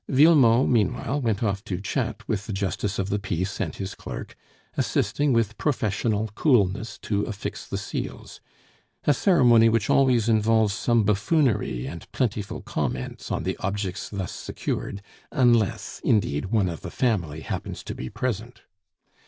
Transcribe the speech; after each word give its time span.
Villemot 0.09 0.67
meanwhile 0.67 1.21
went 1.21 1.43
off 1.43 1.63
to 1.65 1.79
chat 1.79 2.27
with 2.27 2.47
the 2.47 2.53
justice 2.53 2.97
of 2.97 3.09
the 3.09 3.19
peace 3.19 3.59
and 3.61 3.75
his 3.75 3.93
clerk, 3.93 4.35
assisting 4.75 5.31
with 5.31 5.59
professional 5.59 6.29
coolness 6.33 6.97
to 7.03 7.21
affix 7.27 7.67
the 7.67 7.77
seals 7.77 8.41
a 9.03 9.13
ceremony 9.13 9.69
which 9.69 9.91
always 9.91 10.27
involves 10.27 10.73
some 10.73 11.03
buffoonery 11.03 11.85
and 11.85 12.11
plentiful 12.13 12.61
comments 12.63 13.31
on 13.31 13.43
the 13.43 13.55
objects 13.57 14.09
thus 14.09 14.31
secured, 14.31 15.03
unless, 15.31 16.01
indeed, 16.03 16.45
one 16.45 16.67
of 16.67 16.81
the 16.81 16.89
family 16.89 17.41
happens 17.41 17.83
to 17.83 17.93
be 17.93 18.09
present. 18.09 18.63